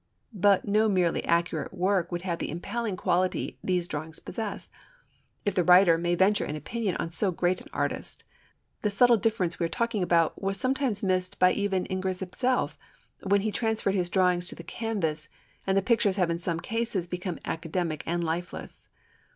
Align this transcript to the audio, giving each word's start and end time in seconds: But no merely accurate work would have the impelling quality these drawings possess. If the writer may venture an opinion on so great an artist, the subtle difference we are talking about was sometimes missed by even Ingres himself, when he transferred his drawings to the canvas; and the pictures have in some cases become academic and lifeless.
But 0.33 0.67
no 0.67 0.89
merely 0.89 1.23
accurate 1.25 1.75
work 1.75 2.11
would 2.11 2.23
have 2.23 2.39
the 2.39 2.49
impelling 2.49 2.97
quality 2.97 3.59
these 3.63 3.87
drawings 3.87 4.17
possess. 4.19 4.71
If 5.45 5.53
the 5.53 5.63
writer 5.63 5.95
may 5.95 6.15
venture 6.15 6.43
an 6.43 6.55
opinion 6.55 6.95
on 6.97 7.11
so 7.11 7.29
great 7.29 7.61
an 7.61 7.67
artist, 7.71 8.23
the 8.81 8.89
subtle 8.89 9.17
difference 9.17 9.59
we 9.59 9.65
are 9.67 9.69
talking 9.69 10.01
about 10.01 10.41
was 10.41 10.59
sometimes 10.59 11.03
missed 11.03 11.37
by 11.37 11.51
even 11.51 11.85
Ingres 11.87 12.21
himself, 12.21 12.79
when 13.21 13.41
he 13.41 13.51
transferred 13.51 13.93
his 13.93 14.09
drawings 14.09 14.47
to 14.47 14.55
the 14.55 14.63
canvas; 14.63 15.29
and 15.67 15.77
the 15.77 15.83
pictures 15.83 16.15
have 16.17 16.31
in 16.31 16.39
some 16.39 16.59
cases 16.59 17.07
become 17.07 17.37
academic 17.45 18.01
and 18.07 18.23
lifeless. 18.23 18.89